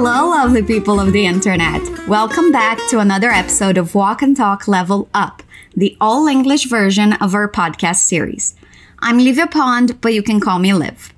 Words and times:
Hello, 0.00 0.30
lovely 0.30 0.62
people 0.62 1.00
of 1.00 1.12
the 1.12 1.26
internet. 1.26 1.82
Welcome 2.06 2.52
back 2.52 2.78
to 2.90 3.00
another 3.00 3.30
episode 3.30 3.76
of 3.76 3.96
Walk 3.96 4.22
and 4.22 4.36
Talk 4.36 4.68
Level 4.68 5.08
Up, 5.12 5.42
the 5.74 5.96
all 6.00 6.28
English 6.28 6.66
version 6.66 7.14
of 7.14 7.34
our 7.34 7.50
podcast 7.50 8.06
series. 8.06 8.54
I'm 9.00 9.18
Livia 9.18 9.48
Pond, 9.48 10.00
but 10.00 10.14
you 10.14 10.22
can 10.22 10.38
call 10.38 10.60
me 10.60 10.72
Liv. 10.72 11.12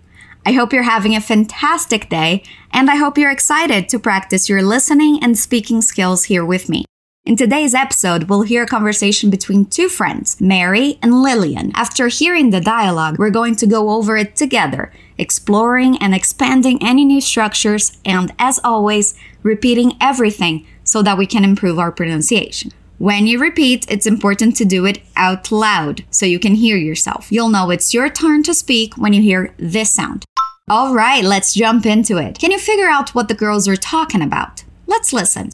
I 0.47 0.53
hope 0.53 0.73
you're 0.73 0.85
having 0.85 1.15
a 1.15 1.21
fantastic 1.21 2.09
day, 2.09 2.43
and 2.73 2.91
I 2.91 2.97
hope 2.97 3.19
you're 3.19 3.31
excited 3.31 3.87
to 3.91 3.99
practice 3.99 4.49
your 4.49 4.63
listening 4.63 5.23
and 5.23 5.39
speaking 5.39 5.83
skills 5.83 6.25
here 6.25 6.43
with 6.43 6.71
me. 6.71 6.87
In 7.27 7.37
today's 7.37 7.75
episode, 7.75 8.25
we'll 8.25 8.43
hear 8.43 8.63
a 8.63 8.67
conversation 8.67 9.29
between 9.29 9.67
two 9.67 9.91
friends, 9.91 10.41
Mary 10.41 10.99
and 11.03 11.23
Lillian. 11.23 11.71
After 11.75 12.09
hearing 12.09 12.49
the 12.49 12.63
dialogue, 12.63 13.19
we're 13.19 13.29
going 13.29 13.57
to 13.57 13.67
go 13.67 13.91
over 13.91 14.17
it 14.17 14.35
together, 14.35 14.91
exploring 15.19 15.99
and 15.99 16.15
expanding 16.15 16.83
any 16.83 17.05
new 17.05 17.21
structures, 17.21 17.99
and 18.07 18.33
as 18.39 18.59
always, 18.65 19.15
repeating 19.43 19.99
everything 20.01 20.67
so 20.83 21.03
that 21.03 21.19
we 21.19 21.27
can 21.27 21.45
improve 21.45 21.79
our 21.79 21.93
pronunciation. 21.93 22.73
When 22.97 23.27
you 23.27 23.39
repeat, 23.39 23.85
it's 23.91 24.07
important 24.07 24.57
to 24.57 24.65
do 24.65 24.87
it 24.87 25.03
out 25.15 25.53
loud 25.53 26.05
so 26.11 26.25
you 26.25 26.39
can 26.39 26.55
hear 26.55 26.79
yourself. 26.79 27.31
You'll 27.31 27.51
know 27.51 27.69
it's 27.69 27.93
your 27.93 28.09
turn 28.09 28.43
to 28.45 28.55
speak 28.55 28.97
when 28.97 29.13
you 29.13 29.21
hear 29.21 29.55
this 29.59 29.93
sound. 29.93 30.25
All 30.71 30.95
right, 30.95 31.23
let's 31.23 31.53
jump 31.53 31.85
into 31.85 32.17
it. 32.17 32.39
Can 32.39 32.51
you 32.51 32.59
figure 32.59 32.89
out 32.89 33.15
what 33.15 33.29
the 33.29 33.35
girls 33.35 33.69
are 33.69 33.77
talking 33.77 34.23
about? 34.23 34.65
Let's 34.87 35.13
listen. 35.13 35.51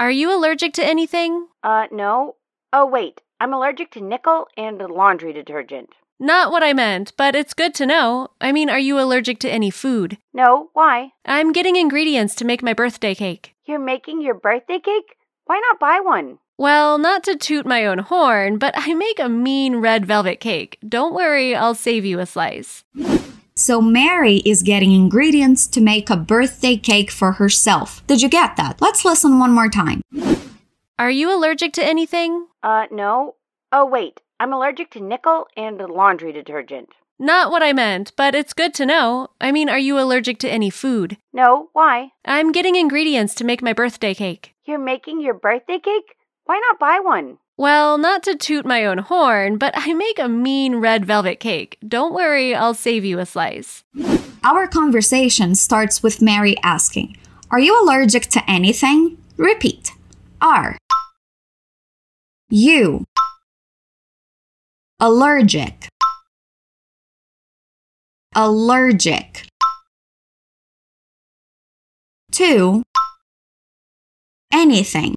Are 0.00 0.10
you 0.10 0.34
allergic 0.34 0.72
to 0.74 0.82
anything? 0.82 1.48
Uh, 1.62 1.84
no. 1.92 2.36
Oh, 2.72 2.86
wait. 2.86 3.20
I'm 3.38 3.52
allergic 3.52 3.90
to 3.90 4.00
nickel 4.00 4.48
and 4.56 4.78
laundry 4.78 5.34
detergent. 5.34 5.90
Not 6.18 6.50
what 6.50 6.62
I 6.62 6.72
meant, 6.72 7.12
but 7.18 7.34
it's 7.34 7.52
good 7.52 7.74
to 7.74 7.84
know. 7.84 8.28
I 8.40 8.50
mean, 8.50 8.70
are 8.70 8.78
you 8.78 8.98
allergic 8.98 9.40
to 9.40 9.50
any 9.50 9.68
food? 9.68 10.16
No, 10.32 10.70
why? 10.72 11.12
I'm 11.26 11.52
getting 11.52 11.76
ingredients 11.76 12.34
to 12.36 12.46
make 12.46 12.62
my 12.62 12.72
birthday 12.72 13.14
cake. 13.14 13.54
You're 13.66 13.78
making 13.78 14.22
your 14.22 14.32
birthday 14.32 14.78
cake? 14.78 15.16
Why 15.44 15.60
not 15.68 15.78
buy 15.78 16.00
one? 16.02 16.38
Well, 16.56 16.96
not 16.96 17.22
to 17.24 17.36
toot 17.36 17.66
my 17.66 17.84
own 17.84 17.98
horn, 17.98 18.56
but 18.56 18.72
I 18.78 18.94
make 18.94 19.20
a 19.20 19.28
mean 19.28 19.76
red 19.76 20.06
velvet 20.06 20.40
cake. 20.40 20.78
Don't 20.88 21.12
worry, 21.12 21.54
I'll 21.54 21.74
save 21.74 22.06
you 22.06 22.20
a 22.20 22.24
slice. 22.24 22.84
So, 23.60 23.82
Mary 23.82 24.36
is 24.46 24.62
getting 24.62 24.92
ingredients 24.92 25.66
to 25.66 25.82
make 25.82 26.08
a 26.08 26.16
birthday 26.16 26.78
cake 26.78 27.10
for 27.10 27.32
herself. 27.32 28.02
Did 28.06 28.22
you 28.22 28.30
get 28.30 28.56
that? 28.56 28.80
Let's 28.80 29.04
listen 29.04 29.38
one 29.38 29.52
more 29.52 29.68
time. 29.68 30.00
Are 30.98 31.10
you 31.10 31.30
allergic 31.30 31.74
to 31.74 31.84
anything? 31.84 32.46
Uh, 32.62 32.86
no. 32.90 33.34
Oh, 33.70 33.84
wait. 33.84 34.22
I'm 34.40 34.54
allergic 34.54 34.90
to 34.92 35.00
nickel 35.00 35.46
and 35.58 35.78
laundry 35.78 36.32
detergent. 36.32 36.88
Not 37.18 37.50
what 37.50 37.62
I 37.62 37.74
meant, 37.74 38.12
but 38.16 38.34
it's 38.34 38.54
good 38.54 38.72
to 38.74 38.86
know. 38.86 39.28
I 39.42 39.52
mean, 39.52 39.68
are 39.68 39.78
you 39.78 40.00
allergic 40.00 40.38
to 40.38 40.50
any 40.50 40.70
food? 40.70 41.18
No, 41.34 41.68
why? 41.74 42.12
I'm 42.24 42.52
getting 42.52 42.76
ingredients 42.76 43.34
to 43.34 43.44
make 43.44 43.60
my 43.60 43.74
birthday 43.74 44.14
cake. 44.14 44.54
You're 44.64 44.78
making 44.78 45.20
your 45.20 45.34
birthday 45.34 45.78
cake? 45.78 46.16
Why 46.46 46.58
not 46.66 46.78
buy 46.78 46.98
one? 46.98 47.36
Well, 47.60 47.98
not 47.98 48.22
to 48.22 48.36
toot 48.36 48.64
my 48.64 48.86
own 48.86 48.96
horn, 48.96 49.58
but 49.58 49.74
I 49.76 49.92
make 49.92 50.18
a 50.18 50.30
mean 50.30 50.76
red 50.76 51.04
velvet 51.04 51.40
cake. 51.40 51.76
Don't 51.86 52.14
worry, 52.14 52.54
I'll 52.54 52.72
save 52.72 53.04
you 53.04 53.18
a 53.18 53.26
slice. 53.26 53.84
Our 54.42 54.66
conversation 54.66 55.54
starts 55.54 56.02
with 56.02 56.22
Mary 56.22 56.56
asking, 56.62 57.18
Are 57.50 57.60
you 57.60 57.78
allergic 57.82 58.28
to 58.28 58.50
anything? 58.50 59.18
Repeat. 59.36 59.92
Are. 60.40 60.78
You. 62.48 63.04
Allergic. 64.98 65.86
Allergic. 68.34 69.46
To. 72.32 72.82
Anything. 74.50 75.14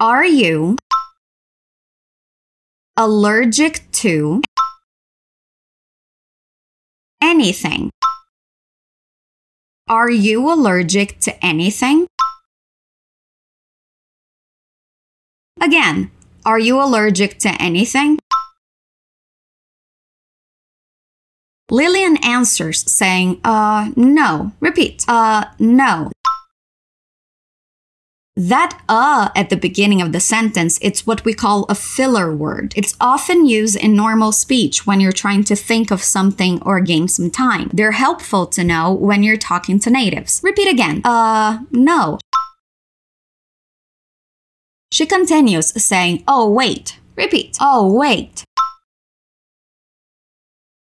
Are 0.00 0.24
you 0.24 0.76
allergic 2.96 3.90
to 3.90 4.42
anything? 7.20 7.90
Are 9.88 10.08
you 10.08 10.52
allergic 10.52 11.18
to 11.20 11.44
anything? 11.44 12.06
Again, 15.60 16.12
are 16.46 16.60
you 16.60 16.80
allergic 16.80 17.38
to 17.40 17.50
anything? 17.60 18.20
Lillian 21.70 22.18
answers 22.24 22.88
saying, 22.90 23.40
uh, 23.42 23.90
no. 23.96 24.52
Repeat, 24.60 25.04
uh, 25.08 25.46
no. 25.58 26.12
That 28.38 28.80
uh 28.88 29.30
at 29.34 29.50
the 29.50 29.56
beginning 29.56 30.00
of 30.00 30.12
the 30.12 30.20
sentence, 30.20 30.78
it's 30.80 31.04
what 31.04 31.24
we 31.24 31.34
call 31.34 31.64
a 31.64 31.74
filler 31.74 32.32
word. 32.32 32.72
It's 32.76 32.96
often 33.00 33.46
used 33.46 33.74
in 33.74 33.96
normal 33.96 34.30
speech 34.30 34.86
when 34.86 35.00
you're 35.00 35.10
trying 35.10 35.42
to 35.44 35.56
think 35.56 35.90
of 35.90 36.04
something 36.04 36.62
or 36.62 36.80
gain 36.80 37.08
some 37.08 37.30
time. 37.30 37.68
They're 37.72 37.98
helpful 38.06 38.46
to 38.46 38.62
know 38.62 38.92
when 38.92 39.24
you're 39.24 39.36
talking 39.36 39.80
to 39.80 39.90
natives. 39.90 40.40
Repeat 40.44 40.70
again. 40.70 41.00
Uh, 41.04 41.64
no. 41.72 42.20
She 44.92 45.04
continues 45.04 45.70
saying, 45.82 46.22
oh, 46.28 46.48
wait. 46.48 46.98
Repeat. 47.16 47.58
Oh, 47.60 47.92
wait. 47.92 48.44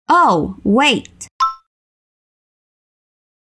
Oh, 0.09 0.57
wait. 0.65 1.29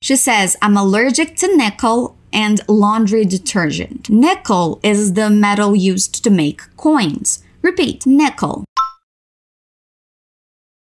She 0.01 0.17
says, 0.17 0.57
I'm 0.63 0.79
allergic 0.79 1.37
to 1.37 1.57
nickel 1.57 2.17
and 2.33 2.61
laundry 2.69 3.25
detergent. 3.25 4.09
Nickel 4.11 4.81
is 4.83 5.15
the 5.15 5.31
metal 5.31 5.77
used 5.77 6.23
to 6.25 6.31
make 6.31 6.63
coins. 6.77 7.43
Repeat, 7.63 8.07
nickel. 8.07 8.65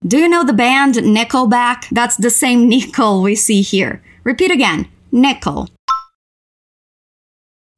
Do 0.05 0.17
you 0.17 0.29
know 0.29 0.45
the 0.45 0.53
band 0.53 0.95
Nickelback? 0.95 1.89
That's 1.89 2.15
the 2.15 2.29
same 2.29 2.69
nickel 2.69 3.21
we 3.21 3.35
see 3.35 3.61
here. 3.61 4.01
Repeat 4.23 4.51
again, 4.51 4.87
nickel. 5.11 5.67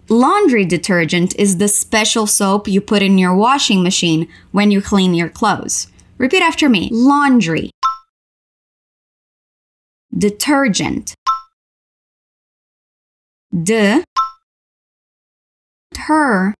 Laundry 0.07 0.65
detergent 0.65 1.35
is 1.39 1.57
the 1.57 1.67
special 1.67 2.27
soap 2.27 2.67
you 2.67 2.81
put 2.81 3.01
in 3.01 3.17
your 3.17 3.33
washing 3.33 3.81
machine 3.81 4.27
when 4.51 4.69
you 4.69 4.81
clean 4.81 5.13
your 5.13 5.29
clothes. 5.29 5.87
Repeat 6.17 6.43
after 6.43 6.69
me 6.69 6.89
laundry. 6.91 7.71
Detergent 10.15 11.15
de 13.53 14.03
ter 15.93 16.53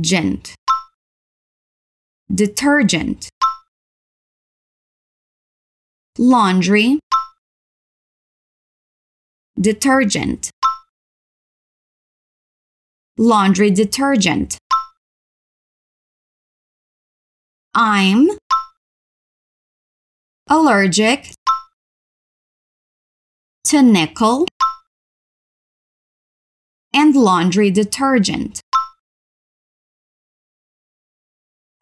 gent 0.00 0.54
detergent 2.34 3.28
laundry 6.18 6.98
detergent 9.60 10.50
laundry 13.16 13.70
detergent. 13.70 14.58
I'm 17.74 18.30
allergic 20.48 21.32
to 23.64 23.82
nickel 23.82 24.46
and 26.94 27.16
laundry 27.16 27.70
detergent. 27.70 28.60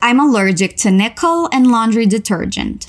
I'm 0.00 0.18
allergic 0.18 0.76
to 0.78 0.90
nickel 0.90 1.48
and 1.52 1.70
laundry 1.70 2.06
detergent. 2.06 2.88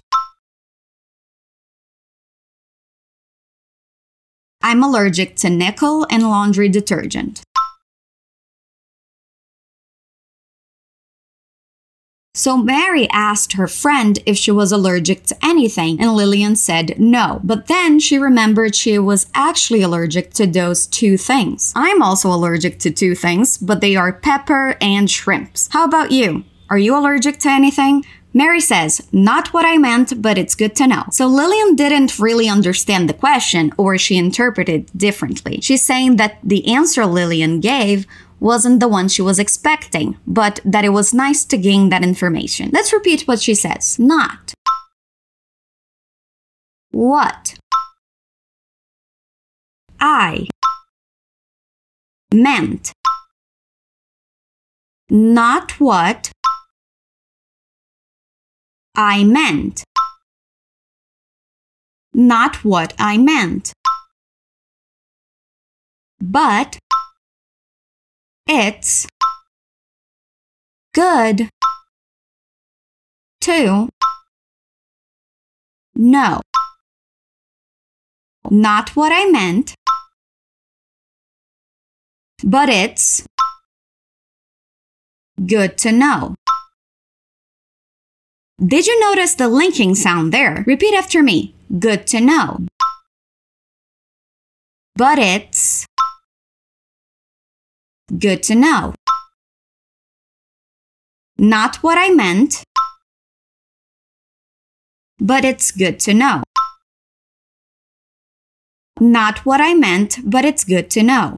I'm 4.63 4.81
allergic 4.81 5.35
to 5.37 5.49
nickel 5.49 6.07
and 6.09 6.23
laundry 6.23 6.69
detergent. 6.69 7.43
So 12.43 12.57
Mary 12.57 13.09
asked 13.09 13.53
her 13.53 13.69
friend 13.69 14.19
if 14.25 14.35
she 14.35 14.51
was 14.51 14.73
allergic 14.73 15.23
to 15.27 15.37
anything, 15.41 15.97
and 16.01 16.13
Lillian 16.13 16.57
said 16.57 16.99
no. 16.99 17.39
But 17.41 17.67
then 17.67 18.01
she 18.01 18.17
remembered 18.17 18.75
she 18.75 18.99
was 18.99 19.27
actually 19.33 19.81
allergic 19.81 20.33
to 20.33 20.45
those 20.45 20.85
two 20.85 21.15
things. 21.15 21.71
I'm 21.73 22.01
also 22.01 22.27
allergic 22.29 22.79
to 22.79 22.91
two 22.91 23.15
things, 23.15 23.57
but 23.57 23.79
they 23.79 23.95
are 23.95 24.11
pepper 24.11 24.75
and 24.81 25.09
shrimps. 25.09 25.69
How 25.71 25.85
about 25.85 26.11
you? 26.11 26.43
Are 26.69 26.77
you 26.77 26.97
allergic 26.97 27.39
to 27.39 27.49
anything? 27.49 28.03
Mary 28.33 28.59
says, 28.59 29.07
Not 29.11 29.53
what 29.53 29.65
I 29.65 29.77
meant, 29.77 30.21
but 30.21 30.37
it's 30.37 30.55
good 30.55 30.75
to 30.77 30.87
know. 30.87 31.03
So 31.11 31.27
Lillian 31.27 31.75
didn't 31.75 32.19
really 32.19 32.49
understand 32.49 33.07
the 33.07 33.13
question, 33.13 33.71
or 33.77 33.97
she 33.97 34.17
interpreted 34.17 34.89
differently. 34.97 35.61
She's 35.61 35.83
saying 35.83 36.15
that 36.17 36.39
the 36.43 36.67
answer 36.67 37.05
Lillian 37.05 37.59
gave 37.59 38.07
wasn't 38.43 38.79
the 38.79 38.87
one 38.87 39.07
she 39.07 39.21
was 39.21 39.39
expecting, 39.39 40.17
but 40.27 40.59
that 40.65 40.85
it 40.85 40.89
was 40.89 41.13
nice 41.13 41.45
to 41.45 41.57
gain 41.57 41.89
that 41.89 42.03
information. 42.03 42.69
Let's 42.73 42.93
repeat 42.93 43.27
what 43.27 43.41
she 43.41 43.55
says. 43.55 43.97
Not. 43.97 44.53
What? 46.91 47.55
I 49.99 50.47
meant 52.33 52.91
not 55.13 55.79
what 55.79 56.31
I 58.95 59.23
meant. 59.23 59.83
Not 62.13 62.65
what 62.65 62.93
I 62.97 63.17
meant. 63.19 63.73
But 66.19 66.79
it's 68.47 69.07
good 70.93 71.49
to 73.41 73.89
know. 75.95 76.41
Not 78.49 78.95
what 78.95 79.11
I 79.11 79.29
meant, 79.29 79.73
but 82.43 82.69
it's 82.69 83.25
good 85.45 85.77
to 85.79 85.91
know. 85.91 86.35
Did 88.65 88.85
you 88.87 88.99
notice 88.99 89.35
the 89.35 89.47
linking 89.47 89.95
sound 89.95 90.31
there? 90.31 90.63
Repeat 90.67 90.93
after 90.93 91.23
me. 91.23 91.53
Good 91.79 92.05
to 92.07 92.21
know. 92.21 92.65
But 94.95 95.17
it's 95.17 95.85
good 98.17 98.43
to 98.43 98.55
know. 98.55 98.93
Not 101.37 101.77
what 101.77 101.97
I 101.97 102.09
meant, 102.09 102.63
but 105.19 105.43
it's 105.43 105.71
good 105.71 105.99
to 106.01 106.13
know. 106.13 106.43
Not 108.99 109.39
what 109.39 109.59
I 109.59 109.73
meant, 109.73 110.19
but 110.23 110.45
it's 110.45 110.63
good 110.63 110.89
to 110.91 111.03
know. 111.03 111.35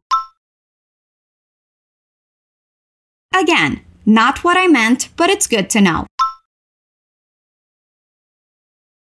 Again, 3.34 3.82
not 4.06 4.44
what 4.44 4.58
I 4.58 4.68
meant, 4.68 5.10
but 5.16 5.30
it's 5.30 5.48
good 5.48 5.70
to 5.72 5.82
know. 5.82 6.06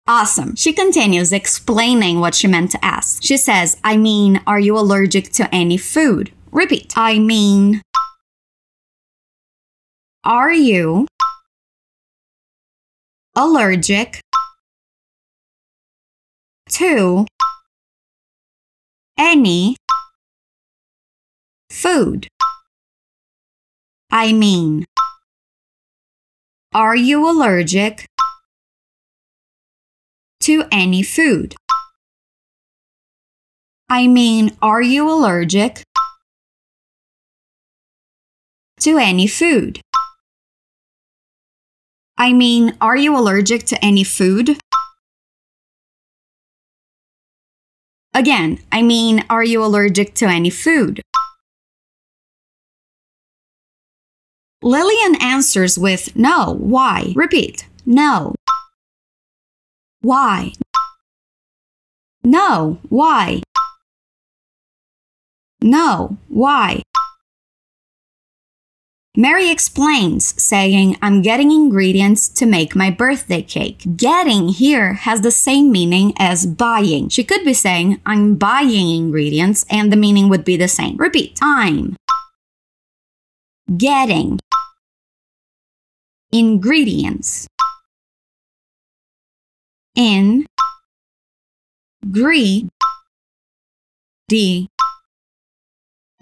Awesome. 0.08 0.56
She 0.56 0.74
continues 0.74 1.32
explaining 1.32 2.20
what 2.20 2.36
she 2.36 2.48
meant 2.48 2.72
to 2.72 2.84
ask. 2.84 3.24
She 3.24 3.38
says, 3.38 3.78
I 3.84 3.98
mean, 3.98 4.42
are 4.46 4.60
you 4.60 4.78
allergic 4.78 5.32
to 5.34 5.54
any 5.54 5.78
food? 5.78 6.32
Repeat. 6.52 6.94
I 6.98 7.18
mean, 7.18 7.82
are 10.26 10.52
you 10.52 11.08
allergic 13.38 14.20
to 16.72 17.26
any 19.18 19.78
food? 21.70 22.28
I 24.12 24.34
mean, 24.34 24.84
are 26.74 26.98
you 26.98 27.30
allergic 27.30 28.06
to 30.42 30.66
any 30.70 31.02
food? 31.02 31.56
I 33.88 34.08
mean, 34.08 34.58
are 34.62 34.82
you 34.82 35.10
allergic 35.10 35.84
to 38.82 38.98
any 38.98 39.28
food? 39.28 39.80
I 42.18 42.34
mean, 42.34 42.78
are 42.82 42.98
you 42.98 43.18
allergic 43.18 43.64
to 43.66 43.84
any 43.84 44.04
food? 44.04 44.58
Again, 48.14 48.60
I 48.72 48.82
mean, 48.82 49.24
are 49.30 49.44
you 49.44 49.64
allergic 49.64 50.14
to 50.16 50.26
any 50.26 50.50
food? 50.50 51.02
Lillian 54.62 55.16
answers 55.22 55.80
with 55.80 56.16
no. 56.16 56.56
Why? 56.60 57.14
Repeat. 57.16 57.68
No. 57.86 58.36
Why? 60.02 60.54
No. 62.24 62.80
Why? 62.90 63.42
No. 65.62 66.18
Why? 66.28 66.84
Mary 69.18 69.52
explains, 69.52 70.42
saying, 70.42 70.98
I'm 71.02 71.22
getting 71.22 71.52
ingredients 71.52 72.30
to 72.30 72.46
make 72.46 72.78
my 72.78 72.90
birthday 72.90 73.42
cake. 73.42 73.98
Getting 73.98 74.48
here 74.48 74.94
has 74.94 75.20
the 75.20 75.32
same 75.32 75.70
meaning 75.70 76.14
as 76.18 76.46
buying. 76.46 77.10
She 77.10 77.26
could 77.26 77.44
be 77.44 77.54
saying, 77.54 78.00
I'm 78.06 78.36
buying 78.36 78.90
ingredients, 78.90 79.66
and 79.70 79.92
the 79.92 79.98
meaning 79.98 80.30
would 80.30 80.46
be 80.46 80.56
the 80.56 80.70
same. 80.70 80.96
Repeat. 80.96 81.38
I'm 81.42 81.98
getting 83.76 84.40
ingredients 86.32 87.48
in 89.94 90.46
gree 92.10 92.70
d 94.30 94.70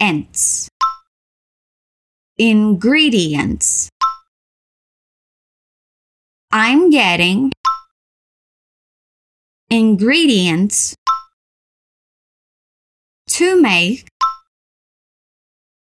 ents 0.00 0.68
ingredients 2.40 3.90
I'm 6.50 6.88
getting 6.88 7.52
ingredients 9.68 10.96
to 13.28 13.60
make 13.60 14.08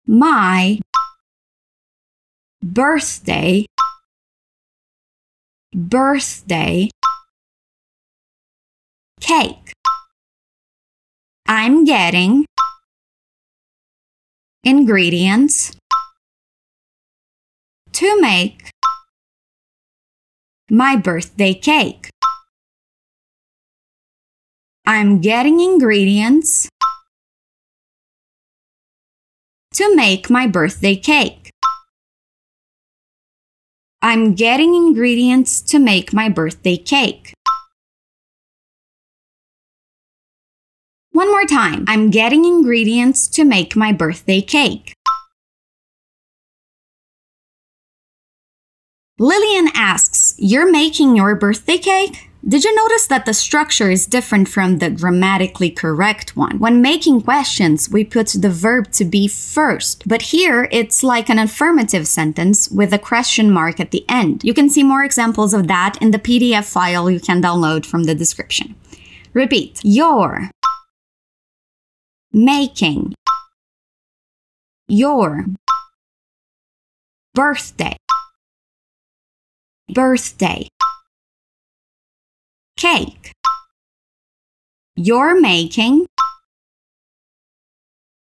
my 0.07 0.79
birthday 2.63 3.67
birthday 5.71 6.89
cake. 9.21 9.71
I'm 11.47 11.85
getting 11.85 12.45
ingredients 14.63 15.75
to 17.93 18.21
make 18.21 18.69
my 20.69 20.95
birthday 20.95 21.53
cake. 21.53 22.09
I'm 24.85 25.21
getting 25.21 25.59
ingredients 25.59 26.69
to 29.73 29.95
make 29.95 30.29
my 30.29 30.47
birthday 30.47 30.95
cake. 30.95 31.51
I'm 34.01 34.33
getting 34.33 34.75
ingredients 34.75 35.61
to 35.61 35.79
make 35.79 36.13
my 36.13 36.29
birthday 36.29 36.77
cake. 36.77 37.33
One 41.11 41.29
more 41.29 41.45
time. 41.45 41.83
I'm 41.87 42.09
getting 42.09 42.45
ingredients 42.45 43.27
to 43.29 43.43
make 43.43 43.75
my 43.75 43.91
birthday 43.91 44.41
cake. 44.41 44.93
Lillian 49.21 49.67
asks, 49.73 50.33
You're 50.37 50.71
making 50.71 51.17
your 51.17 51.35
birthday 51.35 51.77
cake? 51.77 52.29
Did 52.47 52.63
you 52.63 52.73
notice 52.73 53.05
that 53.07 53.25
the 53.25 53.33
structure 53.33 53.91
is 53.91 54.05
different 54.05 54.47
from 54.47 54.77
the 54.77 54.89
grammatically 54.89 55.69
correct 55.71 56.37
one? 56.37 56.57
When 56.57 56.81
making 56.81 57.23
questions, 57.23 57.89
we 57.89 58.05
put 58.05 58.29
the 58.29 58.49
verb 58.49 58.93
to 58.93 59.03
be 59.03 59.27
first, 59.27 60.07
but 60.07 60.21
here 60.21 60.69
it's 60.71 61.03
like 61.03 61.27
an 61.27 61.37
affirmative 61.37 62.07
sentence 62.07 62.69
with 62.69 62.93
a 62.93 62.97
question 62.97 63.51
mark 63.51 63.81
at 63.81 63.91
the 63.91 64.05
end. 64.07 64.45
You 64.45 64.53
can 64.53 64.69
see 64.69 64.83
more 64.83 65.03
examples 65.03 65.53
of 65.53 65.67
that 65.67 66.01
in 66.01 66.11
the 66.11 66.17
PDF 66.17 66.63
file 66.63 67.11
you 67.11 67.19
can 67.19 67.41
download 67.41 67.85
from 67.85 68.05
the 68.05 68.15
description. 68.15 68.73
Repeat, 69.33 69.81
your 69.83 70.49
making 72.31 73.15
your 74.87 75.45
birthday 77.33 77.97
birthday 79.93 80.67
cake 82.77 83.31
you're 84.95 85.39
making 85.39 86.05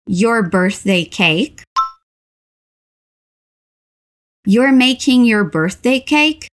your 0.07 0.43
birthday 0.43 1.05
cake 1.05 1.63
you're 4.47 4.73
making 4.73 5.25
your 5.25 5.45
birthday 5.45 6.01
cake 6.01 6.49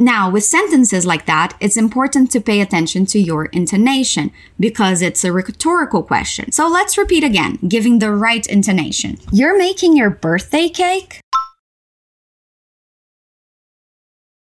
now, 0.00 0.30
with 0.30 0.44
sentences 0.44 1.04
like 1.04 1.26
that, 1.26 1.56
it's 1.58 1.76
important 1.76 2.30
to 2.30 2.40
pay 2.40 2.60
attention 2.60 3.04
to 3.06 3.18
your 3.18 3.46
intonation 3.46 4.30
because 4.60 5.02
it's 5.02 5.24
a 5.24 5.32
rhetorical 5.32 6.04
question. 6.04 6.52
So 6.52 6.68
let's 6.68 6.96
repeat 6.96 7.24
again, 7.24 7.58
giving 7.66 7.98
the 7.98 8.12
right 8.12 8.46
intonation. 8.46 9.18
You're 9.32 9.58
making 9.58 9.96
your 9.96 10.10
birthday 10.10 10.68
cake? 10.68 11.20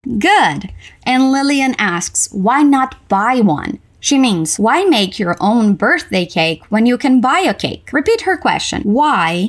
Good. 0.04 0.70
And 1.04 1.32
Lillian 1.32 1.74
asks, 1.78 2.28
why 2.32 2.62
not 2.62 3.08
buy 3.08 3.40
one? 3.40 3.78
She 4.00 4.18
means, 4.18 4.58
why 4.58 4.84
make 4.84 5.18
your 5.18 5.34
own 5.40 5.74
birthday 5.74 6.26
cake 6.26 6.62
when 6.68 6.84
you 6.84 6.98
can 6.98 7.22
buy 7.22 7.38
a 7.38 7.54
cake? 7.54 7.90
Repeat 7.90 8.22
her 8.22 8.36
question. 8.36 8.82
Why 8.82 9.48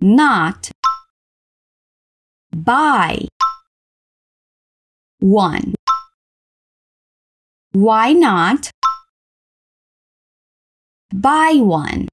not 0.00 0.70
buy 2.54 3.28
one? 5.20 5.74
Why 7.72 8.12
not 8.12 8.70
buy 11.14 11.54
one? 11.54 12.08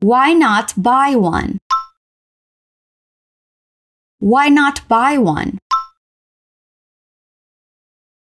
Why 0.00 0.32
not 0.32 0.74
buy 0.76 1.16
one? 1.16 1.58
Why 4.18 4.48
not 4.48 4.86
buy 4.88 5.18
one? 5.18 5.58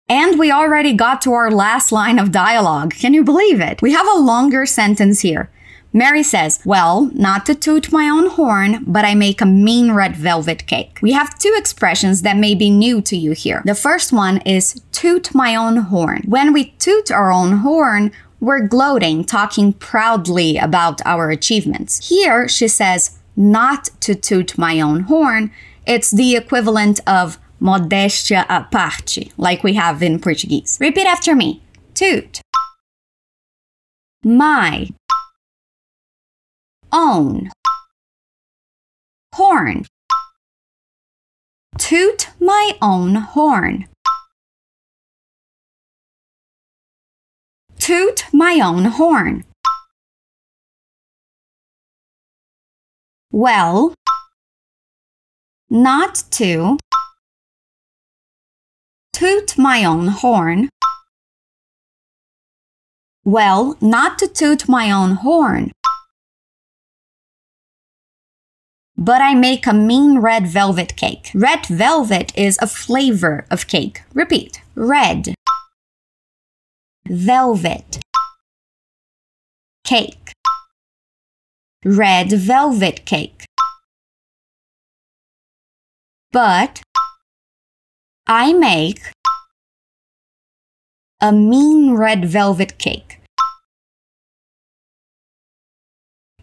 And 0.07 0.39
we 0.39 0.51
already 0.51 0.93
got 0.93 1.21
to 1.23 1.33
our 1.33 1.51
last 1.51 1.91
line 1.91 2.19
of 2.19 2.31
dialogue. 2.31 2.93
Can 2.93 3.13
you 3.13 3.23
believe 3.23 3.59
it? 3.59 3.81
We 3.81 3.93
have 3.93 4.07
a 4.07 4.19
longer 4.19 4.65
sentence 4.65 5.21
here. 5.21 5.51
Mary 5.91 6.21
says, 6.21 6.59
Well, 6.63 7.09
not 7.13 7.45
to 7.47 7.55
toot 7.55 7.91
my 7.91 8.07
own 8.07 8.29
horn, 8.29 8.83
but 8.85 9.05
I 9.05 9.15
make 9.15 9.41
a 9.41 9.45
mean 9.45 9.91
red 9.91 10.15
velvet 10.15 10.67
cake. 10.67 10.99
We 11.01 11.13
have 11.13 11.39
two 11.39 11.53
expressions 11.57 12.21
that 12.21 12.37
may 12.37 12.53
be 12.53 12.69
new 12.69 13.01
to 13.01 13.17
you 13.17 13.31
here. 13.31 13.63
The 13.65 13.73
first 13.73 14.13
one 14.13 14.37
is 14.41 14.81
toot 14.91 15.33
my 15.33 15.55
own 15.55 15.77
horn. 15.77 16.23
When 16.27 16.53
we 16.53 16.71
toot 16.77 17.09
our 17.09 17.31
own 17.31 17.57
horn, 17.57 18.11
we're 18.39 18.67
gloating, 18.67 19.25
talking 19.25 19.73
proudly 19.73 20.57
about 20.57 21.01
our 21.05 21.31
achievements. 21.31 22.07
Here, 22.09 22.47
she 22.47 22.67
says, 22.67 23.17
not 23.35 23.89
to 24.01 24.13
toot 24.15 24.57
my 24.57 24.79
own 24.81 25.01
horn. 25.01 25.51
It's 25.89 26.11
the 26.11 26.35
equivalent 26.35 26.99
of 27.07 27.39
modéstia 27.59 28.45
à 28.47 28.69
parte, 28.69 29.33
like 29.37 29.63
we 29.63 29.73
have 29.73 30.03
in 30.03 30.19
Portuguese. 30.19 30.77
Repeat 30.79 31.07
after 31.07 31.35
me. 31.35 31.63
Toot. 31.95 32.41
My 34.23 34.89
own 36.91 37.49
horn. 39.33 39.87
Toot 41.79 42.29
my 42.39 42.77
own 42.83 43.15
horn. 43.15 43.87
Toot 47.79 48.25
my 48.31 48.59
own 48.63 48.85
horn. 48.85 49.43
Well, 53.31 53.95
not 55.69 56.23
to 56.31 56.77
toot 59.13 59.57
my 59.57 59.83
own 59.83 60.07
horn. 60.07 60.69
Well, 63.23 63.77
not 63.81 64.17
to 64.19 64.27
toot 64.27 64.67
my 64.67 64.91
own 64.91 65.11
horn. 65.17 65.71
but 68.99 69.21
I 69.21 69.33
make 69.33 69.65
a 69.65 69.73
mean 69.73 70.19
red 70.19 70.45
velvet 70.45 70.97
cake. 70.97 71.31
Red 71.33 71.65
velvet 71.67 72.37
is 72.37 72.59
a 72.61 72.67
flavor 72.67 73.45
of 73.49 73.67
cake. 73.67 74.01
Repeat. 74.13 74.61
Red 74.75 75.33
velvet 77.07 77.99
cake. 79.85 80.33
Red 81.85 82.33
velvet 82.33 83.05
cake. 83.05 83.45
But 86.31 86.81
I 88.27 88.53
make 88.53 89.01
a 91.19 91.31
mean 91.31 91.93
red 91.93 92.25
velvet 92.25 92.77
cake. 92.77 93.19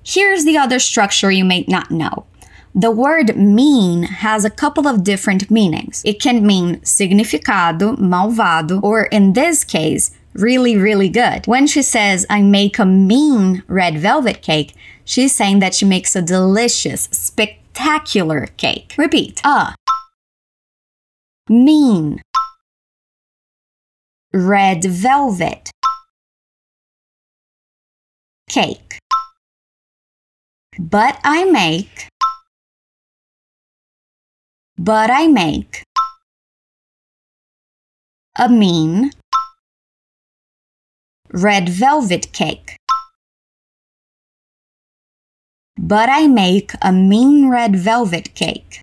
Here's 0.02 0.44
the 0.44 0.58
other 0.58 0.80
structure 0.80 1.30
you 1.30 1.44
may 1.44 1.64
not 1.68 1.90
know. 1.92 2.26
The 2.74 2.90
word 2.90 3.36
mean 3.36 4.02
has 4.02 4.44
a 4.44 4.50
couple 4.50 4.88
of 4.88 5.04
different 5.04 5.50
meanings. 5.50 6.02
It 6.04 6.20
can 6.20 6.46
mean 6.46 6.80
significado, 6.80 7.96
malvado, 7.96 8.82
or 8.82 9.04
in 9.04 9.32
this 9.32 9.64
case, 9.64 10.10
really, 10.34 10.76
really 10.76 11.08
good. 11.08 11.46
When 11.46 11.66
she 11.66 11.82
says, 11.82 12.26
I 12.28 12.42
make 12.42 12.78
a 12.78 12.84
mean 12.84 13.62
red 13.68 13.98
velvet 13.98 14.42
cake, 14.42 14.74
she's 15.04 15.34
saying 15.34 15.60
that 15.60 15.74
she 15.74 15.84
makes 15.84 16.14
a 16.14 16.22
delicious, 16.22 17.08
spectacular 17.12 17.65
cake. 18.56 18.94
Repeat. 18.96 19.40
A. 19.44 19.74
Mean. 21.48 22.22
Red 24.32 24.84
velvet. 24.84 25.70
Cake. 28.48 28.98
But 30.78 31.18
I 31.24 31.44
make 31.44 32.08
but 34.78 35.10
I 35.10 35.26
make 35.26 35.82
a 38.38 38.48
mean 38.48 39.10
red 41.32 41.68
velvet 41.68 42.32
cake. 42.32 42.76
But 45.78 46.08
I 46.08 46.26
make 46.26 46.72
a 46.80 46.90
mean 46.90 47.50
red 47.50 47.76
velvet 47.76 48.34
cake. 48.34 48.80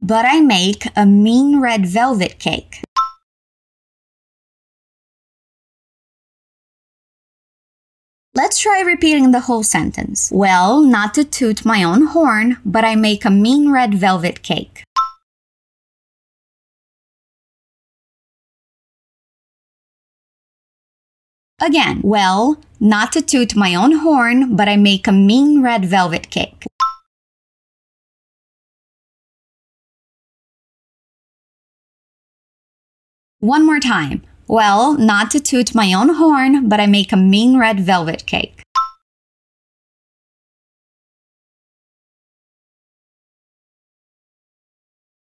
But 0.00 0.24
I 0.24 0.40
make 0.40 0.86
a 0.96 1.04
mean 1.04 1.60
red 1.60 1.84
velvet 1.84 2.38
cake. 2.38 2.82
Let's 8.34 8.58
try 8.58 8.80
repeating 8.80 9.32
the 9.32 9.40
whole 9.40 9.62
sentence. 9.62 10.30
Well, 10.32 10.80
not 10.80 11.12
to 11.14 11.24
toot 11.24 11.64
my 11.64 11.82
own 11.82 12.06
horn, 12.06 12.58
but 12.64 12.84
I 12.84 12.94
make 12.94 13.24
a 13.24 13.30
mean 13.30 13.70
red 13.70 13.94
velvet 13.94 14.42
cake. 14.42 14.85
Again, 21.60 22.02
well, 22.04 22.60
not 22.80 23.12
to 23.12 23.22
toot 23.22 23.56
my 23.56 23.74
own 23.74 23.92
horn, 24.00 24.56
but 24.56 24.68
I 24.68 24.76
make 24.76 25.06
a 25.06 25.12
mean 25.12 25.62
red 25.62 25.86
velvet 25.86 26.30
cake. 26.30 26.66
One 33.40 33.64
more 33.64 33.80
time. 33.80 34.22
Well, 34.48 34.94
not 34.98 35.30
to 35.30 35.40
toot 35.40 35.74
my 35.74 35.94
own 35.94 36.16
horn, 36.16 36.68
but 36.68 36.78
I 36.78 36.86
make 36.86 37.10
a 37.10 37.16
mean 37.16 37.56
red 37.58 37.80
velvet 37.80 38.26
cake. 38.26 38.62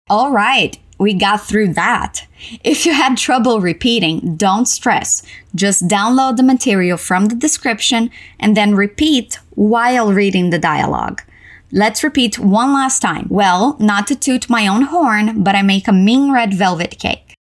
All 0.10 0.32
right, 0.32 0.78
we 0.98 1.14
got 1.14 1.46
through 1.46 1.74
that. 1.74 2.26
If 2.64 2.86
you 2.86 2.94
had 2.94 3.18
trouble 3.18 3.60
repeating, 3.60 4.36
don't 4.36 4.66
stress. 4.66 5.24
Just 5.54 5.88
download 5.88 6.38
the 6.38 6.44
material 6.44 6.98
from 6.98 7.26
the 7.26 7.36
description 7.36 8.10
and 8.40 8.56
then 8.56 8.76
repeat 8.76 9.40
while 9.56 10.14
reading 10.14 10.50
the 10.50 10.60
dialogue. 10.60 11.22
Let's 11.72 12.04
repeat 12.04 12.40
one 12.40 12.72
last 12.72 13.02
time. 13.02 13.28
Well, 13.30 13.76
not 13.80 14.08
to 14.08 14.16
toot 14.16 14.50
my 14.50 14.68
own 14.68 14.84
horn, 14.84 15.44
but 15.44 15.56
I 15.56 15.62
make 15.62 15.88
a 15.88 15.94
mean 15.94 16.32
red 16.32 16.54
velvet 16.54 16.98
cake. 17.00 17.36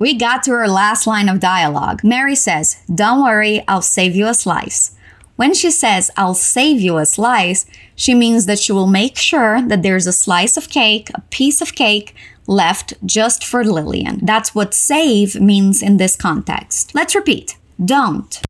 We 0.00 0.14
got 0.14 0.42
to 0.44 0.52
her 0.52 0.66
last 0.66 1.06
line 1.06 1.28
of 1.28 1.38
dialogue. 1.38 2.02
Mary 2.02 2.34
says, 2.34 2.82
Don't 2.92 3.22
worry, 3.22 3.62
I'll 3.68 3.82
save 3.82 4.16
you 4.16 4.26
a 4.26 4.34
slice. 4.34 4.96
When 5.42 5.54
she 5.54 5.72
says, 5.72 6.08
I'll 6.16 6.34
save 6.34 6.80
you 6.80 6.98
a 6.98 7.04
slice, 7.04 7.66
she 7.96 8.14
means 8.14 8.46
that 8.46 8.60
she 8.60 8.70
will 8.70 8.86
make 8.86 9.16
sure 9.16 9.60
that 9.60 9.82
there's 9.82 10.06
a 10.06 10.12
slice 10.12 10.56
of 10.56 10.68
cake, 10.68 11.10
a 11.16 11.20
piece 11.30 11.60
of 11.60 11.74
cake, 11.74 12.14
left 12.46 12.94
just 13.04 13.44
for 13.44 13.64
Lillian. 13.64 14.20
That's 14.24 14.54
what 14.54 14.72
save 14.72 15.40
means 15.40 15.82
in 15.82 15.96
this 15.96 16.14
context. 16.14 16.94
Let's 16.94 17.16
repeat. 17.16 17.56
Don't 17.84 18.40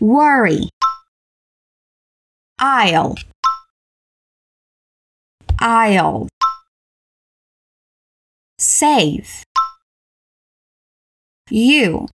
worry. 0.00 0.68
I'll. 2.60 3.16
I'll 5.58 6.28
save 8.60 9.42
you 11.50 12.06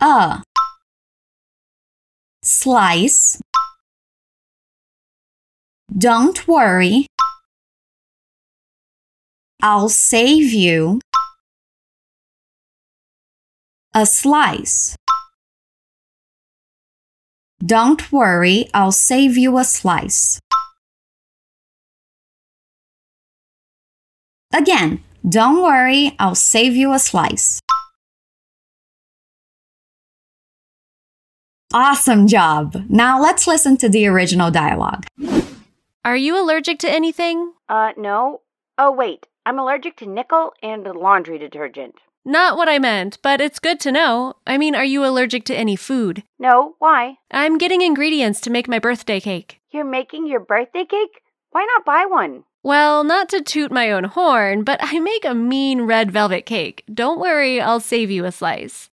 a 0.00 0.44
slice 2.64 3.40
don't 5.96 6.48
worry 6.48 7.06
I'll 9.62 9.88
save 9.88 10.52
you 10.52 11.00
A 13.96 14.06
slice. 14.06 14.96
Don't 17.64 18.10
worry, 18.10 18.66
I'll 18.74 18.90
save 18.90 19.36
you 19.38 19.56
a 19.56 19.62
slice. 19.62 20.40
Again, 24.52 25.04
don't 25.26 25.62
worry, 25.62 26.16
I'll 26.18 26.34
save 26.34 26.74
you 26.74 26.92
a 26.92 26.98
slice. 26.98 27.60
Awesome 31.74 32.28
job! 32.28 32.84
Now 32.88 33.20
let's 33.20 33.48
listen 33.48 33.76
to 33.78 33.88
the 33.88 34.06
original 34.06 34.48
dialogue. 34.52 35.06
Are 36.04 36.16
you 36.16 36.40
allergic 36.40 36.78
to 36.78 36.88
anything? 36.88 37.52
Uh, 37.68 37.90
no. 37.96 38.42
Oh, 38.78 38.92
wait. 38.92 39.26
I'm 39.44 39.58
allergic 39.58 39.96
to 39.96 40.06
nickel 40.06 40.52
and 40.62 40.84
laundry 40.84 41.36
detergent. 41.36 41.96
Not 42.24 42.56
what 42.56 42.68
I 42.68 42.78
meant, 42.78 43.18
but 43.22 43.40
it's 43.40 43.58
good 43.58 43.80
to 43.80 43.90
know. 43.90 44.34
I 44.46 44.56
mean, 44.56 44.76
are 44.76 44.84
you 44.84 45.04
allergic 45.04 45.44
to 45.46 45.56
any 45.56 45.74
food? 45.74 46.22
No, 46.38 46.76
why? 46.78 47.16
I'm 47.32 47.58
getting 47.58 47.82
ingredients 47.82 48.40
to 48.42 48.50
make 48.50 48.68
my 48.68 48.78
birthday 48.78 49.18
cake. 49.18 49.58
You're 49.72 49.84
making 49.84 50.28
your 50.28 50.38
birthday 50.38 50.84
cake? 50.84 51.22
Why 51.50 51.66
not 51.74 51.84
buy 51.84 52.06
one? 52.08 52.44
Well, 52.62 53.02
not 53.02 53.28
to 53.30 53.42
toot 53.42 53.72
my 53.72 53.90
own 53.90 54.04
horn, 54.04 54.62
but 54.62 54.78
I 54.80 55.00
make 55.00 55.24
a 55.24 55.34
mean 55.34 55.82
red 55.82 56.12
velvet 56.12 56.46
cake. 56.46 56.84
Don't 56.94 57.18
worry, 57.18 57.60
I'll 57.60 57.80
save 57.80 58.12
you 58.12 58.24
a 58.26 58.30
slice. 58.30 58.90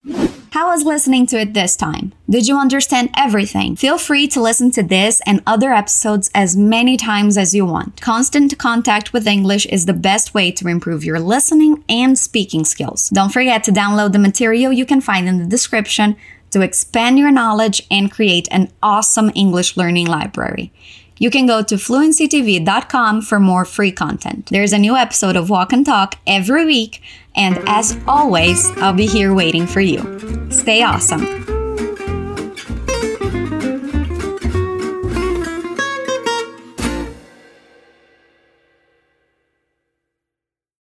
How 0.53 0.71
was 0.71 0.83
listening 0.83 1.27
to 1.27 1.39
it 1.39 1.53
this 1.53 1.77
time? 1.77 2.15
Did 2.31 2.49
you 2.49 2.57
understand 2.57 3.11
everything? 3.15 3.77
Feel 3.77 3.99
free 3.99 4.27
to 4.29 4.41
listen 4.41 4.71
to 4.73 4.83
this 4.83 5.21
and 5.27 5.43
other 5.47 5.73
episodes 5.73 6.31
as 6.35 6.57
many 6.57 6.97
times 6.97 7.37
as 7.37 7.55
you 7.55 7.67
want. 7.67 8.01
Constant 8.01 8.57
contact 8.57 9.13
with 9.13 9.27
English 9.27 9.67
is 9.67 9.85
the 9.85 9.93
best 9.93 10.33
way 10.33 10.51
to 10.53 10.69
improve 10.69 11.05
your 11.05 11.21
listening 11.21 11.85
and 11.89 12.19
speaking 12.19 12.65
skills. 12.65 13.11
Don't 13.11 13.33
forget 13.33 13.63
to 13.65 13.73
download 13.73 14.13
the 14.13 14.19
material 14.19 14.73
you 14.73 14.87
can 14.87 15.03
find 15.03 15.29
in 15.29 15.39
the 15.39 15.47
description 15.47 16.17
to 16.51 16.63
expand 16.63 17.19
your 17.19 17.31
knowledge 17.31 17.83
and 17.91 18.11
create 18.11 18.49
an 18.51 18.73
awesome 18.83 19.31
English 19.35 19.77
learning 19.77 20.07
library. 20.07 20.73
You 21.19 21.31
can 21.31 21.47
go 21.47 21.63
to 21.63 21.75
fluencytv.com 21.75 23.23
for 23.23 23.41
more 23.41 23.65
free 23.65 23.93
content. 23.93 24.47
There's 24.51 24.73
a 24.73 24.79
new 24.79 24.97
episode 24.97 25.37
of 25.37 25.51
Walk 25.51 25.73
and 25.73 25.85
Talk 25.85 26.17
every 26.27 26.65
week, 26.65 27.03
and 27.35 27.59
as 27.67 27.99
always, 28.07 28.71
I'll 28.79 28.93
be 28.93 29.07
here 29.07 29.35
waiting 29.35 29.67
for 29.67 29.81
you. 29.81 30.49
Stay 30.51 30.83
awesome. 30.83 31.48